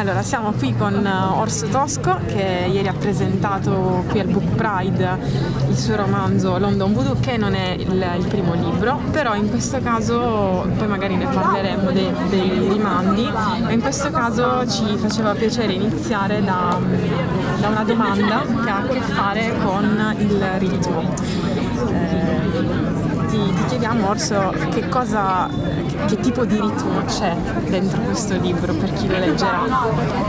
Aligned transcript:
Allora, 0.00 0.22
siamo 0.22 0.52
qui 0.52 0.74
con 0.74 1.04
Orso 1.04 1.66
Tosco 1.66 2.20
che 2.24 2.70
ieri 2.72 2.88
ha 2.88 2.94
presentato 2.94 4.02
qui 4.08 4.18
al 4.20 4.28
Book 4.28 4.54
Pride 4.54 5.18
il 5.68 5.76
suo 5.76 5.94
romanzo 5.94 6.56
London 6.56 6.94
Voodoo 6.94 7.16
che 7.20 7.36
non 7.36 7.52
è 7.52 7.72
il, 7.78 8.14
il 8.18 8.26
primo 8.26 8.54
libro, 8.54 8.98
però 9.10 9.34
in 9.34 9.50
questo 9.50 9.78
caso, 9.82 10.66
poi 10.74 10.86
magari 10.86 11.16
ne 11.16 11.26
parleremo 11.26 11.90
dei, 11.90 12.10
dei 12.30 12.66
rimandi, 12.70 13.28
ma 13.30 13.70
in 13.70 13.80
questo 13.82 14.10
caso 14.10 14.66
ci 14.66 14.96
faceva 14.96 15.34
piacere 15.34 15.74
iniziare 15.74 16.42
da, 16.42 16.78
da 17.60 17.68
una 17.68 17.84
domanda 17.84 18.40
che 18.64 18.70
ha 18.70 18.76
a 18.78 18.86
che 18.86 19.00
fare 19.00 19.52
con 19.62 20.14
il 20.16 20.44
ritmo. 20.56 21.14
Eh, 21.92 23.28
ti, 23.28 23.36
ti 23.36 23.64
chiediamo 23.68 24.08
Orso 24.08 24.54
che 24.70 24.88
cosa, 24.88 25.46
che, 26.06 26.16
tipo 26.20 26.44
di 26.44 26.60
ritmo 26.60 27.02
c'è 27.06 27.34
dentro 27.68 28.00
questo 28.02 28.34
libro 28.40 28.72
per 28.74 28.92
chi 28.94 29.08
lo 29.08 29.18
leggerà. 29.18 29.62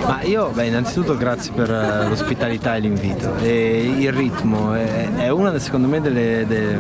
Ma 0.06 0.22
io, 0.24 0.50
beh, 0.54 0.66
innanzitutto 0.66 1.18
grazie 1.18 1.52
per 1.54 1.70
uh, 1.70 2.10
l'ospitalità 2.10 2.76
e 2.76 2.80
l'invito. 2.80 3.36
E 3.38 3.94
il 3.98 4.12
ritmo 4.12 4.74
è, 4.74 5.10
è 5.16 5.30
uno 5.30 5.58
secondo 5.60 5.88
me 5.88 6.02
delle, 6.02 6.46
de, 6.48 6.78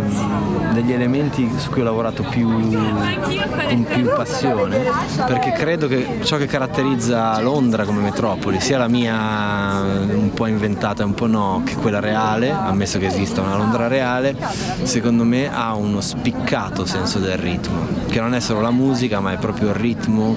degli 0.73 0.91
elementi 0.91 1.49
su 1.57 1.69
cui 1.69 1.81
ho 1.81 1.85
lavorato 1.85 2.23
più, 2.23 2.47
con 2.49 3.85
più 3.87 4.09
passione, 4.13 4.83
perché 5.25 5.51
credo 5.51 5.87
che 5.87 6.19
ciò 6.23 6.37
che 6.37 6.45
caratterizza 6.45 7.39
Londra 7.41 7.85
come 7.85 8.01
metropoli, 8.01 8.59
sia 8.59 8.77
la 8.77 8.87
mia 8.87 9.81
un 9.81 10.31
po' 10.33 10.47
inventata 10.47 11.03
e 11.03 11.05
un 11.05 11.13
po' 11.13 11.27
no, 11.27 11.61
che 11.65 11.75
quella 11.75 11.99
reale, 11.99 12.49
ammesso 12.51 12.99
che 12.99 13.07
esista 13.07 13.41
una 13.41 13.57
Londra 13.57 13.87
reale, 13.87 14.35
secondo 14.83 15.23
me 15.23 15.51
ha 15.53 15.73
uno 15.75 16.01
spiccato 16.01 16.85
senso 16.85 17.19
del 17.19 17.37
ritmo, 17.37 17.87
che 18.07 18.19
non 18.19 18.33
è 18.33 18.39
solo 18.39 18.61
la 18.61 18.71
musica 18.71 18.80
ma 19.19 19.33
è 19.33 19.37
proprio 19.37 19.69
il 19.69 19.75
ritmo 19.75 20.35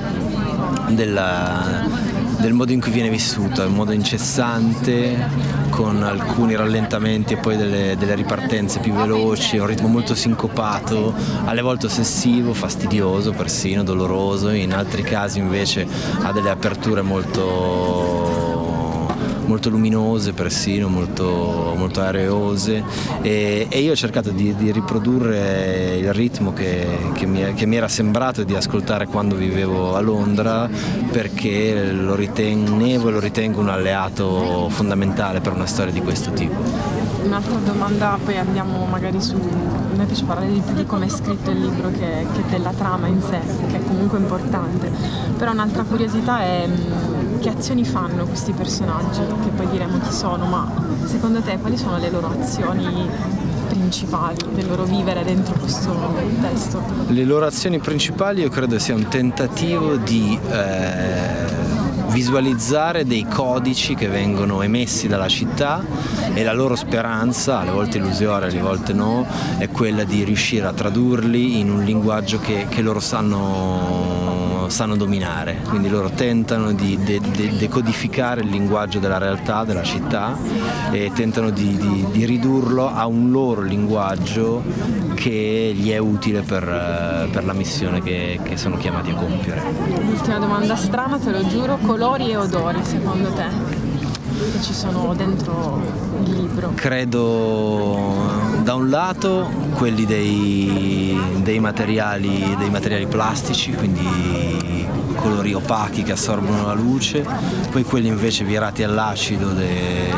della, 0.90 1.86
del 2.38 2.52
modo 2.52 2.72
in 2.72 2.80
cui 2.80 2.92
viene 2.92 3.08
vissuta, 3.08 3.64
il 3.64 3.70
modo 3.70 3.92
incessante, 3.92 5.16
con 5.70 6.02
alcuni 6.02 6.54
rallentamenti 6.54 7.32
e 7.32 7.36
poi 7.38 7.56
delle, 7.56 7.96
delle, 7.98 8.14
ripartenze 8.14 8.80
più 8.80 8.92
veloci, 8.92 9.56
un 9.56 9.66
ritmo 9.66 9.88
molto 9.88 10.14
sincopato, 10.14 11.14
alle 11.46 11.62
volte 11.62 11.86
ossessivo, 11.86 12.52
fastidioso, 12.52 13.32
persino 13.32 13.82
doloroso, 13.82 14.50
in 14.50 14.74
altri 14.74 15.02
casi 15.02 15.38
invece 15.38 15.86
ha 16.22 16.32
delle 16.32 16.50
aperture 16.50 17.00
molto 17.00 18.33
molto 19.46 19.68
luminose 19.70 20.32
persino, 20.32 20.88
molto, 20.88 21.74
molto 21.76 22.00
areose 22.00 22.82
e, 23.20 23.66
e, 23.68 23.80
io 23.80 23.92
ho 23.92 23.96
cercato 23.96 24.30
di, 24.30 24.54
di 24.56 24.72
riprodurre 24.72 25.96
il 25.96 26.12
ritmo 26.12 26.52
che, 26.52 26.86
che, 27.12 27.26
mi, 27.26 27.54
che, 27.54 27.66
mi, 27.66 27.76
era 27.76 27.88
sembrato 27.88 28.42
di 28.42 28.54
ascoltare 28.54 29.06
quando 29.06 29.34
vivevo 29.34 29.94
a 29.94 30.00
Londra 30.00 30.68
perché 31.10 31.92
lo 31.92 32.14
ritenevo 32.14 33.08
e 33.08 33.12
lo 33.12 33.20
ritengo 33.20 33.60
un 33.60 33.68
alleato 33.68 34.68
fondamentale 34.70 35.40
per 35.40 35.52
una 35.52 35.66
storia 35.66 35.92
di 35.92 36.00
questo 36.00 36.32
tipo. 36.32 37.04
Un'altra 37.24 37.56
domanda, 37.56 38.18
poi 38.22 38.36
andiamo 38.36 38.84
magari 38.84 39.20
su. 39.20 39.34
A 39.34 39.96
me 39.96 40.04
piace 40.06 40.24
parlare 40.24 40.52
di 40.52 40.60
più 40.60 40.74
di 40.74 40.84
come 40.84 41.06
è 41.06 41.08
scritto 41.08 41.50
il 41.50 41.60
libro 41.60 41.90
che, 41.90 42.26
che 42.34 42.42
della 42.50 42.72
trama 42.72 43.06
in 43.06 43.22
sé, 43.22 43.38
che 43.68 43.76
è 43.76 43.84
comunque 43.84 44.18
importante. 44.18 44.90
Però 45.38 45.52
un'altra 45.52 45.84
curiosità 45.84 46.40
è 46.40 46.68
che 47.44 47.50
azioni 47.50 47.84
fanno 47.84 48.24
questi 48.24 48.52
personaggi, 48.52 49.20
che 49.20 49.50
poi 49.54 49.68
diremo 49.68 49.98
chi 49.98 50.10
sono, 50.10 50.46
ma 50.46 50.66
secondo 51.04 51.42
te 51.42 51.58
quali 51.58 51.76
sono 51.76 51.98
le 51.98 52.08
loro 52.08 52.30
azioni 52.30 53.06
principali 53.68 54.38
del 54.54 54.66
loro 54.66 54.84
vivere 54.84 55.22
dentro 55.24 55.54
questo 55.58 55.94
testo? 56.40 56.82
Le 57.08 57.24
loro 57.24 57.44
azioni 57.44 57.78
principali 57.80 58.40
io 58.40 58.48
credo 58.48 58.78
sia 58.78 58.94
un 58.94 59.08
tentativo 59.08 59.96
di 59.96 60.38
eh, 60.50 61.44
visualizzare 62.08 63.04
dei 63.04 63.26
codici 63.28 63.94
che 63.94 64.08
vengono 64.08 64.62
emessi 64.62 65.06
dalla 65.06 65.28
città 65.28 65.84
e 66.32 66.42
la 66.44 66.54
loro 66.54 66.76
speranza, 66.76 67.58
alle 67.58 67.72
volte 67.72 67.98
illusoria, 67.98 68.48
alle 68.48 68.60
volte 68.62 68.94
no, 68.94 69.26
è 69.58 69.68
quella 69.68 70.04
di 70.04 70.24
riuscire 70.24 70.66
a 70.66 70.72
tradurli 70.72 71.58
in 71.60 71.70
un 71.70 71.84
linguaggio 71.84 72.38
che, 72.38 72.64
che 72.70 72.80
loro 72.80 73.00
sanno 73.00 74.43
sanno, 74.68 74.96
dominare, 74.96 75.60
quindi 75.68 75.88
loro 75.88 76.10
tentano 76.10 76.72
di 76.72 76.98
de- 77.02 77.20
de- 77.20 77.56
decodificare 77.56 78.42
il 78.42 78.48
linguaggio 78.48 78.98
della 78.98 79.18
realtà, 79.18 79.64
della 79.64 79.82
città 79.82 80.36
e 80.90 81.10
tentano 81.14 81.50
di, 81.50 81.76
di, 81.76 82.06
di 82.10 82.24
ridurlo 82.24 82.88
a 82.88 83.06
un 83.06 83.30
loro 83.30 83.62
linguaggio 83.62 84.62
che 85.14 85.72
gli 85.74 85.90
è 85.90 85.98
utile 85.98 86.42
per, 86.42 87.28
per 87.30 87.44
la 87.44 87.52
missione 87.52 88.02
che, 88.02 88.38
che, 88.42 88.56
sono 88.56 88.76
chiamati 88.76 89.10
a 89.10 89.14
compiere. 89.14 89.62
L'ultima 90.04 90.38
domanda 90.38 90.76
strana, 90.76 91.18
te 91.18 91.30
lo 91.30 91.46
giuro, 91.46 91.78
colori 91.78 92.30
e 92.30 92.36
odori 92.36 92.84
secondo 92.84 93.30
te? 93.32 93.46
Che 94.52 94.62
ci 94.62 94.74
sono 94.74 95.14
dentro 95.14 95.80
il 96.24 96.30
libro? 96.30 96.72
Credo 96.74 98.52
da 98.62 98.74
un 98.74 98.90
lato 98.90 99.48
quelli 99.74 100.06
dei, 100.06 101.18
dei, 101.42 101.58
materiali, 101.58 102.54
dei 102.58 102.70
materiali 102.70 103.06
plastici, 103.06 103.72
quindi 103.72 104.82
colori 105.14 105.54
opachi 105.54 106.02
che 106.02 106.12
assorbono 106.12 106.66
la 106.66 106.74
luce, 106.74 107.24
poi 107.70 107.82
quelli 107.82 108.08
invece 108.08 108.44
virati 108.44 108.82
all'acido 108.82 109.50
de, 109.50 110.12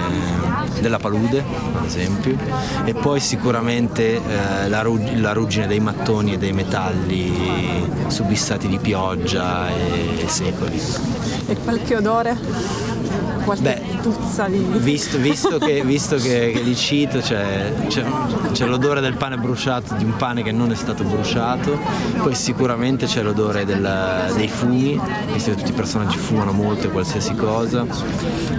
della 0.81 0.99
palude, 0.99 1.45
ad 1.77 1.85
esempio, 1.85 2.37
e 2.85 2.95
poi 2.95 3.21
sicuramente 3.21 4.17
eh, 4.17 4.69
la, 4.69 4.83
la, 5.17 5.33
ruggine 5.33 5.67
dei 5.67 5.81
mattoni 5.81 6.35
e 6.35 6.39
dei 6.39 6.53
metalli 6.53 7.85
subissati 8.09 8.69
di 8.69 8.79
pioggia 8.79 9.69
e, 9.69 10.23
e 10.23 10.29
secoli. 10.29 10.81
E 11.49 11.57
qualche 11.59 11.97
odore? 11.97 12.96
Qualche 13.45 13.63
Beh, 13.63 13.99
puzza 14.03 14.47
di... 14.47 14.59
Visto, 14.79 15.19
visto, 15.19 15.59
che, 15.59 15.83
visto 15.87 16.17
che, 16.17 16.53
che, 16.53 16.61
li 16.61 16.75
cito 16.75 17.21
c'è, 17.21 17.73
c'è, 17.87 18.05
c'è, 18.53 18.67
l'odore 18.67 19.01
del 19.01 19.15
pane 19.15 19.37
bruciato, 19.37 19.95
di 19.95 20.05
un 20.05 20.17
pane 20.17 20.43
che 20.43 20.53
non 20.53 20.71
è 20.71 20.75
stato 20.75 21.05
bruciato, 21.05 21.79
poi 22.23 22.35
sicuramente 22.35 23.07
c'è 23.07 23.23
l'odore 23.23 23.65
del, 23.65 24.33
dei 24.35 24.49
fumi, 24.49 25.01
visto 25.33 25.51
che 25.51 25.57
tutti 25.57 25.71
i 25.71 25.75
personaggi 25.75 26.17
fumano 26.17 26.53
molto 26.53 26.87
e 26.87 26.91
qualsiasi 26.91 27.35
cosa, 27.35 27.87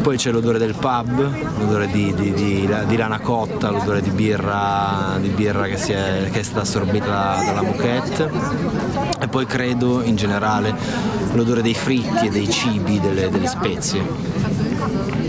poi 0.02 0.18
c'è 0.18 0.32
l'odore 0.32 0.58
del 0.58 0.74
pub, 0.74 1.60
l'odore 1.60 1.88
di, 1.88 2.14
di, 2.14 2.34
di, 2.34 2.70
di 2.88 2.98
lana 2.98 3.20
cotta, 3.20 3.70
l'odore 3.70 4.02
di 4.02 4.10
birra, 4.10 5.18
di 5.20 5.30
birra 5.30 5.66
che, 5.66 5.76
è, 5.76 6.30
che, 6.30 6.40
è, 6.40 6.44
stata 6.44 6.62
assorbita 6.62 7.44
dalla 7.46 7.62
moquette 7.62 8.30
e 9.20 9.28
poi 9.28 9.46
credo 9.46 10.02
in 10.02 10.16
generale 10.16 10.74
l'odore 11.34 11.62
dei 11.62 11.74
fritti 11.74 12.28
e 12.28 12.30
dei 12.30 12.50
cibi, 12.50 13.00
delle, 13.00 13.30
delle 13.30 13.48
spezie. 13.48 14.47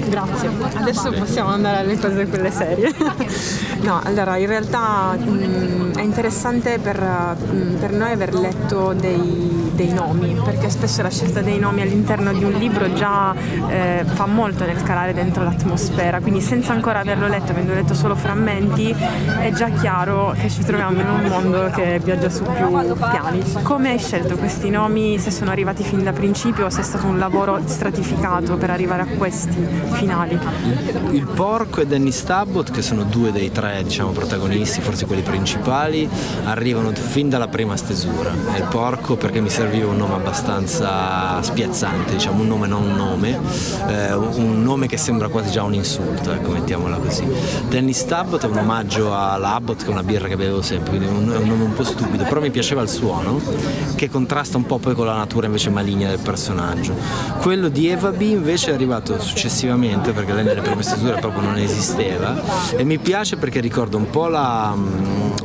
Grazie. 0.09 0.51
Adesso 0.75 1.11
possiamo 1.13 1.51
andare 1.51 1.79
alle 1.79 1.99
cose 1.99 2.27
quelle 2.27 2.51
serie. 2.51 2.93
no, 3.83 4.01
allora 4.03 4.37
in 4.37 4.47
realtà 4.47 5.17
mh, 5.17 5.31
mm, 5.31 5.88
è 5.99 6.03
interessante 6.03 6.79
per, 6.79 7.01
mm, 7.01 7.77
per, 7.77 7.93
noi 7.93 8.13
aver 8.13 8.33
letto 8.35 8.93
dei, 8.93 9.71
dei, 9.75 9.93
nomi, 9.93 10.41
perché 10.45 10.71
spesso 10.71 11.03
la 11.03 11.11
scelta 11.11 11.41
dei 11.41 11.59
nomi 11.59 11.83
all'interno 11.83 12.33
di 12.33 12.45
un 12.45 12.53
libro 12.53 12.93
già 12.93 13.35
eh, 13.69 14.05
fa 14.05 14.27
molto 14.27 14.65
nel 14.65 14.81
calare 14.83 15.13
dentro 15.13 15.43
l'atmosfera, 15.43 16.21
quindi 16.21 16.41
senza 16.41 16.73
ancora 16.73 17.01
averlo 17.01 17.27
letto, 17.27 17.51
avendo 17.51 17.75
letto 17.75 17.95
solo 17.95 18.15
frammenti, 18.15 18.95
è 19.41 19.51
già 19.53 19.71
chiaro 19.71 20.35
che 20.39 20.49
ci 20.49 20.63
troviamo 20.63 21.01
in 21.01 21.09
un 21.09 21.23
mondo 21.23 21.71
che 21.75 22.01
viaggia 22.03 22.31
su 22.31 22.45
più 22.45 22.95
piani. 22.95 23.43
Come 23.63 23.91
hai 23.91 23.99
scelto 23.99 24.37
questi 24.37 24.71
nomi? 24.71 25.19
Se 25.19 25.31
sono 25.31 25.51
arrivati 25.51 25.83
fin 25.83 26.05
da 26.05 26.13
principio 26.13 26.67
o 26.67 26.71
se 26.71 26.81
è 26.81 26.85
stato 26.85 27.07
un 27.07 27.19
lavoro 27.19 27.61
stratificato 27.65 28.57
per 28.57 28.71
arrivare 28.71 29.03
a 29.03 29.07
questi? 29.17 29.79
finali. 29.99 30.39
Il 31.11 31.27
porco 31.27 31.81
e 31.81 31.87
Danny 31.87 32.13
Stabbot, 32.13 32.71
che 32.71 32.83
sono 32.83 33.03
due 33.05 33.33
dei 33.33 33.51
tre 33.51 33.83
diciamo, 33.83 34.11
protagonisti, 34.11 34.81
forse 34.81 35.07
quelli 35.07 35.23
principali, 35.23 35.88
arrivano 36.44 36.93
fin 36.93 37.28
dalla 37.28 37.49
prima 37.49 37.76
stesura. 37.76 38.31
il 38.56 38.66
porco 38.69 39.16
perché 39.16 39.41
mi 39.41 39.50
serviva 39.50 39.88
un 39.88 39.97
nome 39.97 40.15
abbastanza 40.15 41.41
spiazzante, 41.43 42.12
diciamo, 42.12 42.43
un 42.43 42.49
nome 42.49 42.66
non 42.66 42.82
un 42.82 42.94
nome, 42.94 43.38
eh, 43.88 44.15
un 44.15 44.62
nome 44.62 44.87
che 44.87 44.96
sembra 44.96 45.29
quasi 45.29 45.50
già 45.50 45.62
un 45.62 45.75
insulto, 45.75 46.32
ecco, 46.32 46.50
mettiamola 46.50 46.96
così. 46.96 47.26
Danny 47.69 47.93
Stabbot 47.93 48.44
è 48.44 48.49
un 48.49 48.58
omaggio 48.58 49.14
all'Abbott, 49.17 49.82
che 49.82 49.87
è 49.87 49.90
una 49.90 50.02
birra 50.02 50.29
che 50.29 50.37
bevevo 50.37 50.62
sempre, 50.62 50.96
quindi 50.96 51.06
è 51.06 51.11
un, 51.11 51.32
è 51.32 51.37
un 51.37 51.49
nome 51.49 51.64
un 51.64 51.75
po' 51.75 51.85
stupido, 51.85 52.25
però 52.25 52.41
mi 52.41 52.50
piaceva 52.50 52.82
il 52.82 52.88
suono, 52.88 53.41
che 53.94 54.08
contrasta 54.08 54.56
un 54.56 54.67
po' 54.67 54.79
poi 54.79 54.94
con 54.94 55.06
la 55.06 55.17
natura 55.17 55.46
invece 55.46 55.70
maligna 55.70 56.08
del 56.08 56.20
personaggio. 56.20 56.94
Quello 57.41 57.69
di 57.69 57.88
Eva 57.88 58.11
B 58.11 58.20
invece 58.23 58.70
è 58.70 58.75
arrivato 58.75 59.20
successivamente 59.20 60.12
perché 60.12 60.32
lei 60.32 60.44
nelle 60.44 60.61
prime 60.61 60.82
stesure 60.82 61.19
proprio 61.19 61.43
non 61.43 61.56
esisteva 61.56 62.41
e 62.76 62.84
mi 62.84 62.99
piace 62.99 63.37
perché 63.37 63.61
ricorda 63.61 63.96
un 63.96 64.11
po' 64.11 64.26
la, 64.29 64.75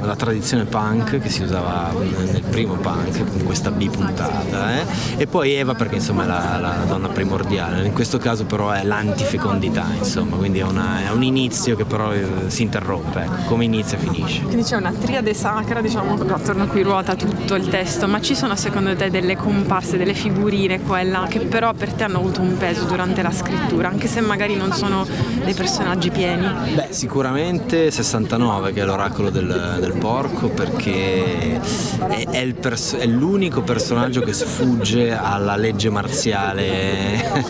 la, 0.01 0.16
tra- 0.16 0.33
tradizione 0.34 0.66
punk 0.66 1.20
che 1.20 1.30
si 1.30 1.44
usava 1.44 1.92
nel 1.94 2.42
primo 2.50 2.74
punk, 2.74 3.24
con 3.30 3.44
questa 3.44 3.70
B 3.70 3.88
puntata, 3.88 4.80
eh? 4.80 4.86
e 5.18 5.28
poi 5.28 5.54
Eva 5.54 5.76
perché 5.76 5.96
insomma 5.96 6.24
è 6.24 6.26
la, 6.26 6.58
la, 6.60 6.84
donna 6.88 7.08
primordiale, 7.10 7.86
in 7.86 7.94
questo 7.94 8.18
caso 8.18 8.46
però 8.46 8.72
è 8.72 8.84
l'antifecondità, 8.84 9.86
insomma, 9.96 10.38
quindi 10.38 10.60
è, 10.60 10.64
una, 10.64 11.06
è 11.06 11.12
un 11.12 11.22
inizio 11.22 11.76
che 11.76 11.86
però 11.86 12.12
eh, 12.14 12.26
si 12.48 12.64
interrompe, 12.64 13.22
ecco, 13.22 13.36
come 13.46 13.66
inizia 13.66 13.98
finisce. 14.00 14.42
Quindi 14.42 14.64
c'è 14.64 14.76
una 14.76 14.92
triade 14.92 15.36
sacra, 15.36 15.82
diciamo, 15.82 16.14
attorno 16.14 16.64
a 16.64 16.68
cui 16.68 16.82
ruota 16.82 17.16
tutto 17.16 17.54
il 17.54 17.68
testo, 17.68 18.08
ma 18.08 18.20
ci 18.20 18.34
sono 18.34 18.56
secondo 18.56 18.96
te 18.96 19.12
delle 19.12 19.38
comparse, 19.38 19.98
delle 19.98 20.16
figurine 20.16 20.82
quella 20.82 21.28
che 21.30 21.42
però 21.42 21.74
per 21.74 21.94
te 21.94 22.06
hanno 22.06 22.18
avuto 22.18 22.42
un 22.42 22.58
peso 22.58 22.86
durante 22.86 23.22
la 23.22 23.32
scrittura, 23.32 23.88
anche 23.88 24.08
se 24.08 24.20
magari 24.22 24.56
non 24.56 24.72
sono 24.74 25.06
dei 25.44 25.54
personaggi 25.54 26.10
pieni? 26.10 26.48
Beh, 26.74 26.88
sicuramente 26.90 27.92
69 27.92 28.74
che 28.74 28.82
è 28.82 28.86
l'oracolo 28.86 29.30
del, 29.30 29.78
del 29.80 29.94
porco 30.24 30.48
perché 30.50 31.60
è, 32.08 32.28
è, 32.30 32.54
pers- 32.54 32.96
è, 32.96 33.06
l'unico 33.06 33.62
personaggio 33.62 34.22
che 34.22 34.31
sfugge 34.31 35.12
alla 35.12 35.58
legge 35.58 35.90
marziale 35.90 37.44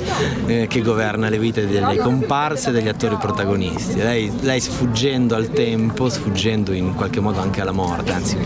eh, 0.48 0.68
che 0.68 0.81
governa 0.81 1.30
le 1.30 1.38
vite 1.38 1.68
delle 1.68 1.98
comparse 1.98 2.70
e 2.70 2.72
degli 2.72 2.88
attori 2.88 3.16
protagonisti. 3.18 3.96
Lei, 3.96 4.31
lei 4.42 4.60
sfuggendo 4.60 5.36
al 5.36 5.50
tempo, 5.50 6.10
sfuggendo 6.10 6.72
in 6.74 6.96
qualche 6.96 7.20
modo 7.20 7.40
anche 7.40 7.62
alla 7.62 7.72
morte, 7.72 8.12
anzi 8.12 8.38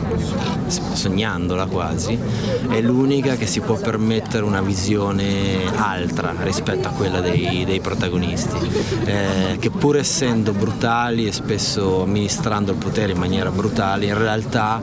sognandola 0.68 1.66
quasi, 1.66 2.18
è 2.70 2.82
l'unica 2.82 3.36
che 3.36 3.46
si 3.46 3.62
può 3.62 3.76
permettere 3.76 4.44
una 4.44 4.62
visione 4.62 5.64
altra 5.76 6.34
rispetto 6.40 6.88
a 6.90 6.92
quella 6.92 7.22
dei, 7.22 7.64
dei 7.66 7.80
protagonisti, 7.80 8.58
eh, 9.06 9.58
che 9.60 9.70
pur 9.70 9.98
essendo 9.98 10.52
brutali 10.52 11.28
e 11.28 11.32
spesso 11.32 12.04
amministrando 12.04 12.72
il 12.72 12.78
potere 12.78 13.14
in 13.14 13.18
maniera 13.18 13.50
brutale, 13.52 14.06
in 14.06 14.17
realtà 14.18 14.82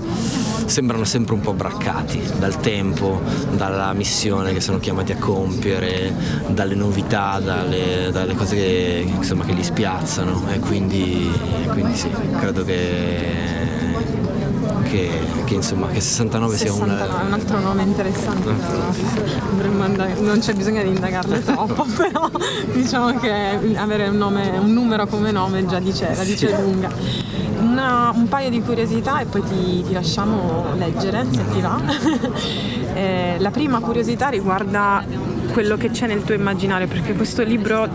sembrano 0.67 1.05
sempre 1.05 1.35
un 1.35 1.41
po' 1.41 1.53
braccati 1.53 2.21
dal 2.39 2.59
tempo, 2.61 3.21
dalla 3.57 3.93
missione 3.93 4.53
che 4.53 4.61
sono 4.61 4.79
chiamati 4.79 5.13
a 5.13 5.17
compiere, 5.17 6.13
dalle 6.49 6.75
novità, 6.75 7.39
dalle, 7.39 8.11
dalle 8.11 8.35
cose 8.35 8.57
che, 8.57 9.05
insomma, 9.07 9.45
che, 9.45 9.53
li 9.53 9.63
spiazzano 9.63 10.49
e 10.51 10.59
quindi, 10.59 11.31
quindi 11.69 11.95
sì, 11.95 12.11
credo 12.39 12.65
che 12.65 13.55
che, 14.95 15.11
che, 15.45 15.55
insomma, 15.55 15.89
che 15.89 16.01
69, 16.01 16.57
69 16.57 16.57
sia 16.57 16.73
un... 16.73 17.27
un 17.27 17.33
altro 17.33 17.59
nome 17.59 17.83
interessante. 17.83 18.49
Andare, 19.81 20.15
non 20.21 20.39
c'è 20.39 20.55
bisogno 20.55 20.83
di 20.83 20.89
indagarle 20.89 21.43
troppo, 21.45 21.85
però 21.97 22.31
diciamo 22.73 23.19
che 23.19 23.59
avere 23.77 24.09
un, 24.09 24.17
nome, 24.17 24.57
un 24.57 24.73
numero 24.73 25.07
come 25.07 25.33
nome 25.33 25.67
già 25.67 25.81
dice, 25.81 26.15
la 26.15 26.25
dice 26.25 26.49
sì. 26.49 26.63
lunga. 26.63 26.89
Una, 27.85 28.13
un 28.15 28.29
paio 28.29 28.49
di 28.49 28.63
curiosità 28.63 29.21
e 29.21 29.27
poi 29.27 29.43
ti, 29.43 29.85
ti 29.85 29.93
lasciamo 29.93 30.73
leggere 30.75 31.27
se 31.31 31.43
ti 31.51 31.61
va. 31.61 31.79
eh, 32.95 33.37
la 33.39 33.51
prima 33.51 33.81
curiosità 33.81 34.29
riguarda 34.29 35.05
quello 35.53 35.77
che 35.77 35.91
c'è 35.91 36.07
nel 36.07 36.25
tuo 36.25 36.35
immaginario, 36.35 36.87
perché 36.89 37.13
questo 37.13 37.43
libro 37.43 37.87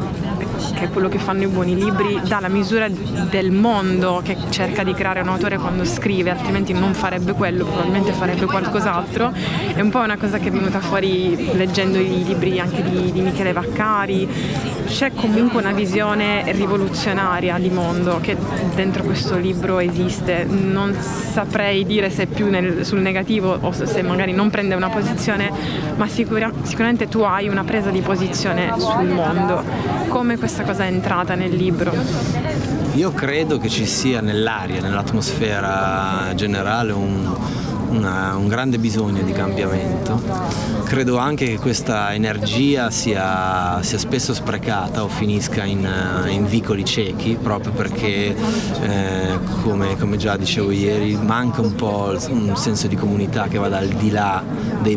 che 0.73 0.85
è 0.85 0.89
quello 0.89 1.09
che 1.09 1.17
fanno 1.17 1.43
i 1.43 1.47
buoni 1.47 1.75
libri, 1.75 2.19
dà 2.25 2.39
la 2.39 2.47
misura 2.47 2.87
del 2.87 3.51
mondo 3.51 4.21
che 4.23 4.37
cerca 4.49 4.83
di 4.83 4.93
creare 4.93 5.21
un 5.21 5.29
autore 5.29 5.57
quando 5.57 5.85
scrive, 5.85 6.31
altrimenti 6.31 6.73
non 6.73 6.93
farebbe 6.93 7.33
quello, 7.33 7.65
probabilmente 7.65 8.11
farebbe 8.11 8.45
qualcos'altro. 8.45 9.31
È 9.73 9.81
un 9.81 9.89
po' 9.89 9.99
una 9.99 10.17
cosa 10.17 10.37
che 10.37 10.49
è 10.49 10.51
venuta 10.51 10.79
fuori 10.79 11.55
leggendo 11.55 11.97
i 11.97 12.23
libri 12.23 12.59
anche 12.59 12.83
di, 12.83 13.11
di 13.11 13.21
Michele 13.21 13.53
Vaccari. 13.53 14.27
C'è 14.87 15.11
comunque 15.13 15.59
una 15.61 15.71
visione 15.71 16.51
rivoluzionaria 16.51 17.57
di 17.59 17.69
mondo 17.69 18.19
che 18.21 18.35
dentro 18.73 19.03
questo 19.03 19.37
libro 19.37 19.79
esiste. 19.79 20.45
Non 20.45 20.95
saprei 20.95 21.85
dire 21.85 22.09
se 22.09 22.23
è 22.23 22.25
più 22.25 22.49
nel, 22.49 22.83
sul 22.85 22.99
negativo 22.99 23.57
o 23.61 23.71
se 23.71 24.01
magari 24.01 24.33
non 24.33 24.49
prende 24.49 24.73
una 24.73 24.89
posizione, 24.89 25.51
ma 25.95 26.07
sicura, 26.07 26.51
sicuramente 26.63 27.07
tu 27.07 27.21
hai 27.21 27.47
una 27.47 27.63
presa 27.63 27.91
di 27.91 28.01
posizione 28.01 28.73
sul 28.77 29.07
mondo. 29.07 29.63
Come 30.07 30.37
questa 30.49 30.63
cosa 30.63 30.85
è 30.85 30.87
entrata 30.87 31.35
nel 31.35 31.51
libro? 31.51 31.93
Io 32.95 33.11
credo 33.11 33.59
che 33.59 33.69
ci 33.69 33.85
sia 33.85 34.19
nell'aria, 34.19 34.81
nell'atmosfera 34.81 36.33
generale 36.33 36.91
un, 36.91 37.37
una, 37.89 38.35
un 38.35 38.47
grande 38.47 38.77
bisogno 38.77 39.21
di 39.21 39.31
cambiamento. 39.31 40.21
Credo 40.85 41.17
anche 41.17 41.45
che 41.45 41.57
questa 41.57 42.13
energia 42.13 42.89
sia, 42.89 43.81
sia 43.81 43.97
spesso 43.97 44.33
sprecata 44.33 45.03
o 45.03 45.07
finisca 45.07 45.63
in, 45.63 45.87
in 46.29 46.47
vicoli 46.47 46.83
ciechi, 46.85 47.37
proprio 47.41 47.71
perché, 47.71 48.35
eh, 48.81 49.39
come, 49.63 49.97
come, 49.97 50.17
già 50.17 50.35
dicevo 50.37 50.71
ieri, 50.71 51.15
manca 51.15 51.61
un 51.61 51.75
po' 51.75 52.15
un 52.29 52.55
senso 52.55 52.87
di 52.87 52.95
comunità 52.95 53.47
che 53.47 53.57
vada 53.57 53.77
al 53.77 53.87
di 53.87 54.09
là 54.11 54.43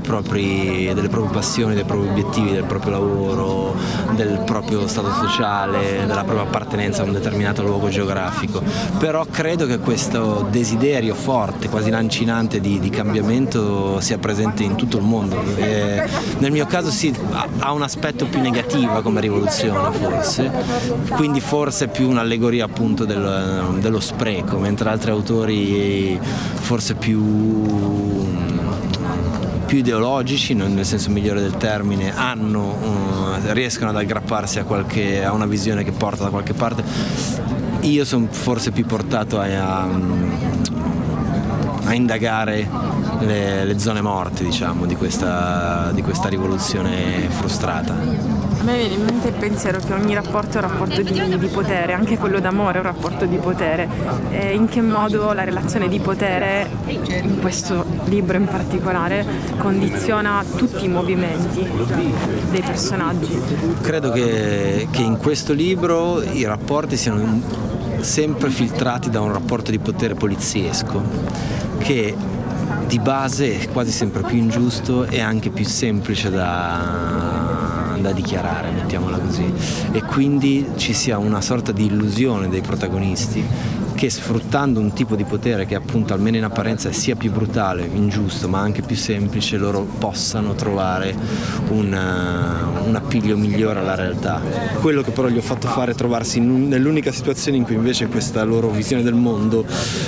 propri, 0.01 0.91
delle 0.95 1.09
proprie 1.09 1.33
passioni, 1.33 1.75
dei 1.75 1.85
propri 1.85 2.09
obiettivi, 2.09 2.53
del 2.53 2.65
proprio 2.65 2.93
lavoro, 2.93 3.75
del 4.15 4.43
proprio 4.45 4.87
stato 4.87 5.13
sociale, 5.13 6.07
della 6.07 6.25
propria 6.25 6.43
appartenenza 6.43 7.03
a 7.03 7.05
un 7.05 7.13
determinato 7.13 7.63
luogo 7.63 7.89
geografico. 7.89 8.63
Però 8.99 9.25
credo 9.31 9.67
che 9.67 9.79
questo 9.79 10.47
desiderio 10.51 11.15
forte, 11.15 11.69
quasi 11.69 11.91
lancinante 11.91 12.61
di, 12.61 12.79
di 12.83 12.91
cambiamento 12.91 14.01
sia 14.01 14.19
presente 14.19 14.65
in 14.65 14.75
tutto 14.75 14.99
il 14.99 15.05
mondo. 15.05 15.41
E 15.57 16.03
nel 16.39 16.51
mio 16.51 16.67
caso 16.67 16.91
sì, 16.91 17.15
ha 17.59 17.73
un 17.73 17.83
aspetto 17.83 18.27
più 18.27 18.41
negativo 18.41 19.01
come 19.01 19.21
rivoluzione 19.21 19.93
forse, 19.93 20.51
quindi 21.11 21.41
forse 21.41 21.87
più 21.87 22.11
un'allegoria 22.11 22.65
appunto 22.65 23.05
del, 23.05 23.77
dello 23.79 24.01
spreco, 24.01 24.59
mentre 24.59 24.91
altri 24.91 25.13
autori 25.13 26.19
forse 26.21 26.95
più 26.95 28.31
più 29.65 29.79
ideologici, 29.81 30.53
nel 30.53 30.85
senso 30.85 31.09
migliore 31.09 31.41
del 31.41 31.57
termine, 31.57 32.15
hanno, 32.15 32.73
uh, 32.73 33.53
riescono 33.53 33.89
ad 33.89 33.97
aggrapparsi 33.97 34.59
a, 34.59 34.65
qualche, 34.65 35.25
a, 35.25 35.33
una 35.33 35.47
visione 35.47 35.83
che 35.83 35.93
porta 35.93 36.25
da 36.25 36.29
qualche 36.29 36.53
parte. 36.53 36.85
Io 37.81 38.05
sono 38.05 38.27
forse 38.29 38.71
più 38.71 38.85
portato 38.85 39.41
a, 39.41 39.47
a 39.47 39.89
a 41.93 41.95
indagare 41.95 42.69
le, 43.21 43.65
le 43.65 43.79
zone 43.79 44.01
morte 44.01 44.45
diciamo, 44.45 44.87
di, 44.87 44.97
questa, 44.97 45.91
di 45.93 46.03
questa 46.03 46.29
rivoluzione 46.29 47.29
frustrata. 47.29 47.93
A 47.93 48.65
me 48.65 48.77
viene 48.77 48.95
in 48.95 49.05
mente 49.05 49.29
il 49.29 49.35
pensiero 49.35 49.79
che 49.79 49.93
ogni 49.93 50.15
rapporto 50.15 50.59
è 50.59 50.63
un 50.63 50.69
rapporto 50.69 51.03
di, 51.03 51.39
di 51.39 51.47
potere, 51.49 51.93
anche 51.93 52.17
quello 52.17 52.41
d'amore 52.41 52.77
è 52.77 52.81
un 52.81 52.87
rapporto 52.87 53.27
di 53.27 53.37
potere. 53.37 53.89
E 54.31 54.55
in 54.55 54.69
che 54.69 54.81
modo 54.81 55.33
la 55.33 55.45
relazione 55.45 55.89
di 55.89 55.99
potere, 55.99 56.69
in 56.87 57.39
questo 57.41 57.85
libro 58.05 58.37
in 58.37 58.47
particolare, 58.47 59.27
condiziona 59.59 60.45
tutti 60.57 60.85
i 60.85 60.89
movimenti 60.89 61.69
dei 62.51 62.63
personaggi? 62.63 63.39
Credo 63.81 64.13
che, 64.13 64.89
che 64.91 65.03
in 65.03 65.19
questo 65.19 65.53
libro 65.53 66.23
i 66.23 66.45
rapporti 66.45 66.97
siano 66.97 67.81
sempre 68.03 68.51
filtrati 68.51 69.11
da 69.11 69.21
un 69.21 69.33
rapporto 69.33 69.71
di 69.71 69.79
potere 69.79 70.15
poliziesco 70.15 71.03
che 71.79 72.15
di 72.87 72.99
base 72.99 73.61
è 73.61 73.69
quasi 73.71 73.91
sempre 73.91 74.23
più 74.23 74.37
ingiusto 74.37 75.07
e 75.07 75.21
anche 75.21 75.51
più 75.51 75.65
semplice 75.65 76.31
da, 76.31 77.97
da 77.99 78.13
dichiarare, 78.13 78.71
mettiamola 78.71 79.19
così. 79.19 79.51
E 79.93 80.03
quindi 80.03 80.73
ci 80.77 80.93
sia 80.93 81.17
una 81.19 81.41
sorta 81.41 81.73
di 81.73 81.87
illusione 81.87 82.49
dei 82.49 82.61
protagonisti 82.61 83.43
che 84.03 84.11
sfruttando 84.11 84.81
un 84.81 84.93
tipo 84.93 85.15
di 85.15 85.23
potere 85.23 85.65
che 85.65 85.77
appunto 85.77 86.13
almeno 86.13 86.37
in 86.37 86.43
apparenza 86.43 86.91
sia 86.91 87.15
più 87.15 87.31
brutale, 87.31 87.85
ingiusto, 87.85 88.49
ma 88.49 88.59
anche 88.59 88.83
più 88.83 88.97
semplice, 88.97 89.57
loro 89.57 89.83
possano 89.83 90.57
trovare 90.57 91.15
un, 91.69 91.93
uh, 91.93 92.89
un 92.89 92.97
appiglio 92.97 93.37
migliore 93.37 93.79
alla 93.79 93.95
realtà. 93.95 94.41
Quello 94.81 95.03
che 95.03 95.13
però 95.13 95.29
gli 95.29 95.37
ho 95.37 95.43
fatto 95.43 95.69
fare 95.69 95.93
è 95.93 95.95
trovarsi 95.95 96.41
un, 96.41 96.67
nell'unica 96.67 97.13
situazione 97.13 97.59
in 97.59 97.63
cui 97.63 97.77
invece 97.77 98.09
questa 98.09 98.43
loro 98.43 98.71
visione 98.71 99.05
del 99.05 99.15
mondo 99.15 99.65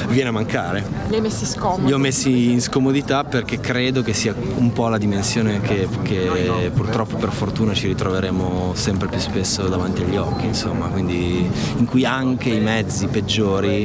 viene 0.08 0.30
a 0.30 0.32
mancare. 0.32 0.84
Li 1.08 1.14
hai 1.14 1.20
messi 1.20 1.46
scomodi? 1.46 1.86
Li 1.86 1.92
ho 1.92 1.98
messi 1.98 2.50
in 2.50 2.60
scomodità 2.60 3.22
perché 3.22 3.60
credo 3.60 4.02
che 4.02 4.12
sia 4.12 4.34
un 4.56 4.72
po' 4.72 4.88
la 4.88 4.98
dimensione 4.98 5.60
che, 5.60 5.86
che 6.02 6.68
purtroppo 6.74 7.14
per 7.14 7.30
fortuna 7.30 7.74
ci 7.74 7.86
ritroveremo 7.86 8.72
sempre 8.74 9.06
più 9.06 9.20
spesso 9.20 9.68
davanti 9.68 10.02
agli 10.02 10.16
occhi, 10.16 10.46
insomma, 10.46 10.88
quindi 10.88 11.48
in 11.76 11.84
cui 11.84 12.04
anche 12.04 12.48
i 12.48 12.58
mezzi 12.60 13.06
peggiori 13.06 13.82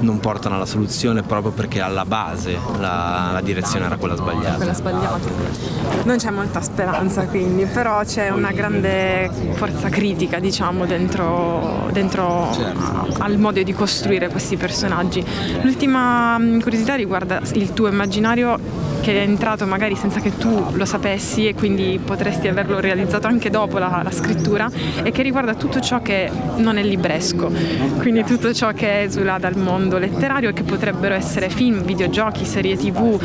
non 0.00 0.18
portano 0.20 0.56
alla 0.56 0.66
soluzione 0.66 1.22
proprio 1.22 1.52
perché 1.52 1.80
alla 1.80 2.04
base 2.04 2.58
la, 2.78 3.30
la 3.32 3.40
direzione 3.40 3.86
era 3.86 3.96
quella 3.96 4.16
sbagliata. 4.16 4.56
Quella 4.56 4.74
sbagliata. 4.74 5.18
Non 6.04 6.16
c'è 6.16 6.30
molta 6.30 6.60
speranza 6.60 7.26
quindi, 7.26 7.64
però 7.66 8.02
c'è 8.04 8.30
una 8.30 8.52
grande 8.52 9.30
forza 9.52 9.88
critica 9.88 10.38
diciamo 10.38 10.86
dentro, 10.86 11.88
dentro 11.92 12.50
certo. 12.52 13.14
al 13.18 13.38
modo 13.38 13.62
di 13.62 13.72
costruire 13.72 14.28
questi 14.28 14.56
personaggi. 14.56 15.24
L'ultima 15.62 16.38
mm, 16.38 16.60
curiosità 16.60 16.94
riguarda 16.94 17.40
il 17.52 17.72
tuo 17.72 17.88
immaginario 17.88 18.58
che 19.00 19.12
è 19.12 19.22
entrato 19.22 19.66
magari 19.66 19.96
senza 19.96 20.20
che 20.20 20.36
tu 20.36 20.66
lo 20.72 20.84
sapessi 20.84 21.48
e 21.48 21.54
quindi 21.54 21.98
potresti 22.04 22.48
averlo 22.48 22.80
realizzato 22.80 23.26
anche 23.26 23.50
dopo 23.50 23.78
la, 23.78 24.00
la 24.02 24.10
scrittura 24.10 24.70
e 25.02 25.10
che 25.10 25.22
riguarda 25.22 25.54
tutto 25.54 25.80
ciò 25.80 26.02
che 26.02 26.30
non 26.56 26.76
è 26.76 26.82
libresco, 26.82 27.50
quindi 27.98 28.24
tutto 28.24 28.52
ciò 28.52 28.72
che 28.72 29.02
esula 29.02 29.38
dal 29.38 29.56
mondo 29.56 29.98
letterario 29.98 30.50
e 30.50 30.52
che 30.52 30.62
potrebbero 30.62 31.14
essere 31.14 31.48
film, 31.48 31.82
videogiochi, 31.82 32.44
serie 32.44 32.76
tv, 32.76 33.18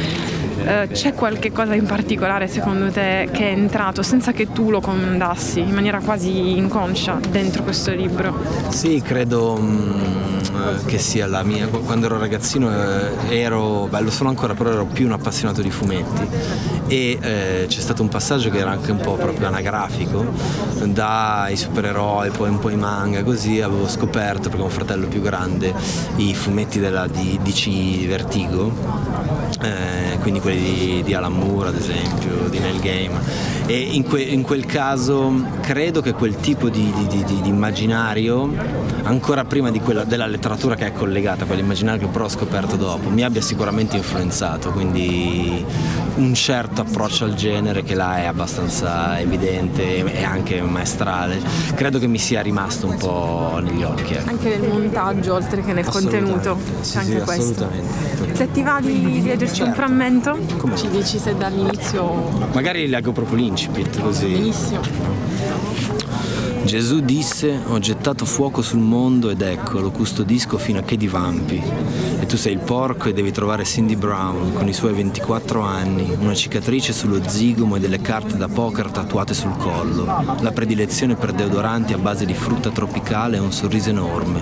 eh, 0.65 0.88
c'è 0.91 1.13
qualche 1.13 1.51
cosa 1.51 1.75
in 1.75 1.86
particolare 1.86 2.48
secondo 2.48 2.89
te 2.91 3.29
che 3.31 3.50
è 3.50 3.51
entrato 3.51 4.01
senza 4.01 4.31
che 4.31 4.51
tu 4.51 4.69
lo 4.69 4.81
comandassi 4.81 5.60
in 5.60 5.74
maniera 5.74 6.00
quasi 6.00 6.57
inconscia 6.57 7.19
dentro 7.29 7.63
questo 7.63 7.91
libro? 7.93 8.38
Sì, 8.69 9.01
credo 9.01 9.57
mm, 9.60 10.86
che 10.86 10.98
sia 10.98 11.27
la 11.27 11.43
mia. 11.43 11.67
Quando 11.67 12.07
ero 12.07 12.17
ragazzino 12.17 12.69
eh, 12.72 13.38
ero, 13.38 13.88
beh, 13.89 14.01
lo 14.01 14.12
sono 14.12 14.29
ancora, 14.29 14.53
però 14.53 14.72
ero 14.72 14.86
più 14.86 15.05
un 15.05 15.13
appassionato 15.13 15.62
di 15.62 15.69
fumetti 15.69 16.75
e 16.88 17.18
eh, 17.20 17.65
c'è 17.68 17.80
stato 17.80 18.01
un 18.01 18.10
passaggio 18.10 18.50
che 18.50 18.60
era 18.60 18.72
anche 18.72 18.92
un 18.92 18.98
po' 18.98 19.15
proprio 19.15 19.48
anagrafico, 19.48 20.25
dai 20.84 21.56
supereroi, 21.56 22.30
poi 22.30 22.50
un 22.50 22.60
po' 22.60 22.70
i 22.70 22.75
manga, 22.75 23.24
così 23.24 23.62
avevo 23.62 23.88
scoperto, 23.88 24.50
perché 24.50 24.62
ho 24.62 24.65
un 24.65 24.72
fratello 24.72 25.08
più 25.08 25.22
grande, 25.22 25.74
i 26.18 26.34
fumetti 26.34 26.80
della, 26.80 27.08
DC 27.08 28.06
Vertigo 28.08 29.46
eh, 29.62 30.18
quindi 30.20 30.39
quelli 30.39 30.62
di, 30.62 31.04
di, 31.04 31.13
Alan 31.13 31.34
Moore 31.34 31.70
ad 31.70 31.75
esempio, 31.75 32.48
di 32.50 32.60
Neil 32.60 32.80
Game. 32.80 33.44
E 33.68 33.80
in, 33.80 34.04
que, 34.04 34.22
in, 34.22 34.44
quel 34.44 34.65
caso 34.65 35.34
credo 35.62 36.01
che 36.01 36.13
quel 36.13 36.36
tipo 36.36 36.70
di, 36.70 36.92
di, 37.08 37.24
di 37.24 37.48
immaginario, 37.48 38.51
ancora 39.04 39.44
prima 39.46 39.72
quella, 39.72 40.04
della 40.04 40.27
letteratura 40.27 40.75
che 40.75 40.88
è 40.88 40.92
collegata 40.92 41.44
a 41.44 41.48
quell'immaginario 41.48 42.06
che 42.06 42.12
però 42.12 42.25
ho 42.25 42.30
scoperto 42.30 42.75
dopo, 42.75 43.10
mi 43.10 43.24
abbia 43.24 43.42
sicuramente 43.42 43.98
influenzato, 43.98 44.72
quindi 44.72 45.63
un 46.15 46.34
certo 46.34 46.75
approccio 46.82 47.25
al 47.25 47.34
genere 47.34 47.84
che 47.84 47.96
là 47.96 48.17
è 48.17 48.25
abbastanza 48.25 49.20
evidente 49.20 50.03
e 50.03 50.24
anche 50.24 50.62
maestrale, 50.62 51.39
credo 51.75 52.00
che 52.00 52.08
mi 52.08 52.17
sia 52.17 52.41
rimasto 52.41 52.88
un 52.88 52.98
po' 52.98 53.60
negli 53.62 53.84
occhi. 53.84 54.13
Ecco. 54.13 54.29
Anche 54.29 54.58
nel 54.58 54.70
montaggio 54.70 55.34
oltre 55.34 55.62
che 55.62 55.74
nel 55.74 55.86
contenuto, 55.86 56.58
c'è 56.82 57.00
anche 57.00 57.20
sì, 57.20 57.25
questo. 57.25 57.70
Se 58.34 58.51
ti 58.51 58.62
va 58.63 58.79
di 58.82 59.22
leggerci 59.24 59.55
certo. 59.55 59.70
un 59.70 59.74
frammento, 59.74 60.38
Come? 60.58 60.75
ci 60.75 60.89
dici 60.89 61.17
se 61.17 61.36
dall'inizio... 61.36 62.48
Magari 62.53 62.88
leggo 62.88 63.12
proprio 63.12 63.38
l'incipit 63.38 64.01
così. 64.01 64.27
Benissimo. 64.27 64.82
Gesù 66.65 67.00
disse, 67.01 67.60
ho 67.67 67.77
gettato 67.77 67.95
fuoco 68.13 68.62
sul 68.62 68.81
mondo 68.81 69.31
ed 69.31 69.41
ecco, 69.41 69.79
lo 69.79 69.89
custodisco 69.89 70.59
fino 70.59 70.77
a 70.77 70.83
che 70.83 70.95
divampi. 70.95 71.59
E 72.19 72.25
tu 72.27 72.38
sei 72.38 72.53
il 72.53 72.59
porco 72.59 73.09
e 73.09 73.13
devi 73.13 73.31
trovare 73.31 73.65
Cindy 73.65 73.95
Brown 73.95 74.53
con 74.53 74.67
i 74.67 74.74
suoi 74.74 74.93
24 74.93 75.62
anni, 75.62 76.15
una 76.19 76.35
cicatrice 76.35 76.93
sullo 76.93 77.27
zigomo 77.27 77.77
e 77.77 77.79
delle 77.79 78.01
carte 78.01 78.38
da 78.38 78.47
poker 78.47 78.91
tatuate 78.91 79.33
sul 79.33 79.57
collo, 79.57 80.05
la 80.39 80.51
predilezione 80.51 81.15
per 81.15 81.31
deodoranti 81.31 81.93
a 81.93 81.97
base 81.97 82.25
di 82.25 82.35
frutta 82.35 82.69
tropicale 82.69 83.38
e 83.38 83.39
un 83.39 83.51
sorriso 83.51 83.89
enorme. 83.89 84.39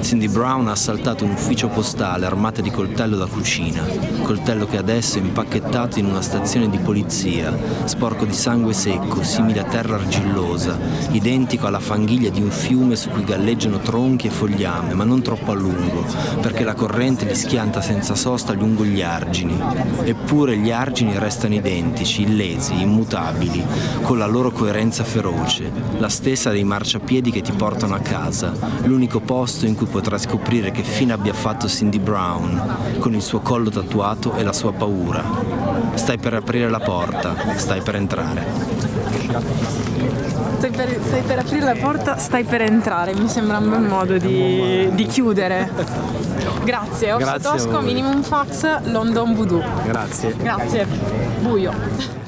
Cindy 0.00 0.28
Brown 0.28 0.66
ha 0.66 0.72
assaltato 0.72 1.24
un 1.24 1.30
ufficio 1.30 1.68
postale 1.68 2.26
armata 2.26 2.60
di 2.62 2.70
coltello 2.72 3.16
da 3.16 3.26
cucina, 3.26 3.86
coltello 4.22 4.66
che 4.66 4.76
adesso 4.76 5.18
è 5.18 5.20
impacchettato 5.20 6.00
in 6.00 6.06
una 6.06 6.20
stazione 6.20 6.68
di 6.68 6.78
polizia, 6.78 7.56
sporco 7.84 8.24
di 8.24 8.34
sangue 8.34 8.72
secco, 8.72 9.22
simile 9.22 9.60
a 9.60 9.64
terra 9.64 9.94
argillosa, 9.94 10.76
identico 11.12 11.68
alla 11.68 11.78
fanghiglia 11.78 12.30
di 12.30 12.42
un 12.42 12.50
fiume 12.50 13.02
su 13.04 13.10
cui 13.10 13.24
galleggiano 13.24 13.80
tronchi 13.80 14.28
e 14.28 14.30
fogliame, 14.30 14.94
ma 14.94 15.04
non 15.04 15.20
troppo 15.20 15.50
a 15.50 15.54
lungo, 15.54 16.06
perché 16.40 16.64
la 16.64 16.72
corrente 16.72 17.26
li 17.26 17.34
schianta 17.34 17.82
senza 17.82 18.14
sosta 18.14 18.54
lungo 18.54 18.82
gli 18.82 19.02
argini. 19.02 19.60
Eppure 20.04 20.56
gli 20.56 20.70
argini 20.70 21.18
restano 21.18 21.52
identici, 21.52 22.22
illesi, 22.22 22.80
immutabili, 22.80 23.62
con 24.00 24.16
la 24.16 24.24
loro 24.24 24.50
coerenza 24.52 25.04
feroce, 25.04 25.70
la 25.98 26.08
stessa 26.08 26.50
dei 26.50 26.64
marciapiedi 26.64 27.30
che 27.30 27.42
ti 27.42 27.52
portano 27.52 27.94
a 27.94 27.98
casa, 28.00 28.54
l'unico 28.84 29.20
posto 29.20 29.66
in 29.66 29.74
cui 29.74 29.84
potrai 29.84 30.18
scoprire 30.18 30.70
che 30.70 30.82
fine 30.82 31.12
abbia 31.12 31.34
fatto 31.34 31.68
Cindy 31.68 31.98
Brown, 31.98 32.76
con 33.00 33.12
il 33.12 33.20
suo 33.20 33.40
collo 33.40 33.68
tatuato 33.68 34.34
e 34.34 34.42
la 34.42 34.54
sua 34.54 34.72
paura. 34.72 35.22
Stai 35.92 36.16
per 36.16 36.32
aprire 36.32 36.70
la 36.70 36.80
porta, 36.80 37.34
stai 37.56 37.82
per 37.82 37.96
entrare 37.96 39.93
stai 40.64 40.70
per, 40.70 41.00
stai 41.02 41.22
per, 41.22 41.38
aprire 41.40 41.64
la 41.64 41.74
porta, 41.74 42.16
stai 42.16 42.44
per 42.44 42.62
entrare. 42.62 43.14
Mi 43.14 43.28
sembra 43.28 43.58
un 43.58 43.68
bel 43.68 43.80
modo 43.80 44.16
di, 44.16 44.88
di 44.92 45.06
chiudere. 45.06 45.70
Grazie, 46.64 47.12
Orso 47.12 47.38
Tosco, 47.38 47.80
Minimum 47.80 48.22
Fax, 48.22 48.80
London 48.84 49.34
Voodoo. 49.34 49.62
Grazie. 49.84 50.34
Grazie. 50.36 50.86
Buio. 51.40 52.23